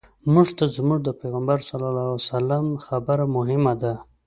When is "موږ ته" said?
0.33-0.65